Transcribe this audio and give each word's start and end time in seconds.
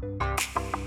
Música 0.00 0.77